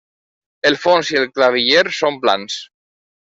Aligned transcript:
El 0.69 0.77
fons 0.85 1.11
i 1.15 1.19
el 1.19 1.27
claviller 1.35 1.83
són 1.99 2.19
plans. 2.27 2.57